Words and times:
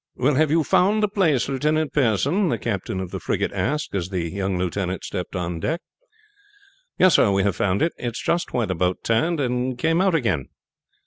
"Well, 0.15 0.33
have 0.33 0.49
you 0.49 0.63
found 0.63 1.03
the 1.03 1.07
place, 1.07 1.47
Lieutenant 1.47 1.93
Pearson?" 1.93 2.49
the 2.49 2.57
captain 2.57 2.99
of 2.99 3.11
the 3.11 3.19
frigate 3.19 3.53
asked 3.53 3.93
as 3.93 4.09
the 4.09 4.31
young 4.31 4.57
lieutenant 4.57 5.03
stepped 5.03 5.35
on 5.35 5.59
deck. 5.59 5.79
"Yes, 6.97 7.13
sir, 7.13 7.31
we 7.31 7.43
have 7.43 7.55
found 7.55 7.83
it. 7.83 7.93
It 7.99 8.13
is 8.15 8.19
just 8.19 8.51
where 8.51 8.65
the 8.65 8.73
boat 8.73 9.03
turned 9.03 9.39
and 9.39 9.77
came 9.77 10.01
out 10.01 10.15
again." 10.15 10.49